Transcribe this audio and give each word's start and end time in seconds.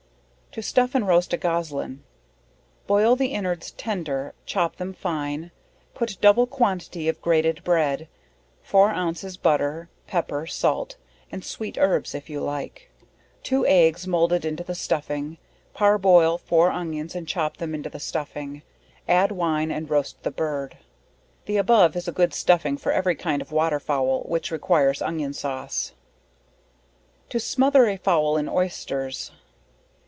To 0.51 0.61
stuff 0.61 0.95
and 0.95 1.07
roast 1.07 1.31
a 1.31 1.37
Goslin. 1.37 2.03
Boil 2.85 3.15
the 3.15 3.27
inwards 3.27 3.71
tender, 3.71 4.33
chop 4.45 4.75
them 4.75 4.91
fine, 4.93 5.49
put 5.93 6.17
double 6.19 6.45
quantity 6.45 7.07
of 7.07 7.21
grated 7.21 7.63
bread, 7.63 8.09
4 8.61 8.89
ounces 8.89 9.37
butter, 9.37 9.87
pepper, 10.07 10.45
salt, 10.45 10.97
(and 11.31 11.45
sweet 11.45 11.77
herbs 11.79 12.13
if 12.13 12.29
you 12.29 12.41
like) 12.41 12.91
2 13.43 13.65
eggs 13.65 14.05
moulded 14.05 14.43
into 14.43 14.61
the 14.61 14.75
stuffing, 14.75 15.37
parboil 15.73 16.37
4 16.37 16.69
onions 16.69 17.15
and 17.15 17.29
chop 17.29 17.55
them 17.55 17.73
into 17.73 17.89
the 17.89 17.97
stuffing, 17.97 18.61
add 19.07 19.31
wine, 19.31 19.71
and 19.71 19.89
roast 19.89 20.21
the 20.23 20.31
bird. 20.31 20.77
The 21.45 21.55
above 21.55 21.95
is 21.95 22.09
a 22.09 22.11
good 22.11 22.33
stuffing 22.33 22.75
for 22.75 22.91
every 22.91 23.15
kind 23.15 23.41
of 23.41 23.53
Water 23.53 23.79
Fowl, 23.79 24.23
which 24.27 24.51
requires 24.51 25.01
onion 25.01 25.31
sauce. 25.31 25.93
_To 27.29 27.39
smother 27.39 27.85
a 27.85 27.95
Fowl 27.95 28.35
in 28.35 28.49
Oysters. 28.49 29.31